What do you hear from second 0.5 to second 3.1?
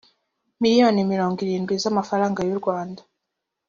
miliyoni mirongo irindwi z amafaranga y u rwanda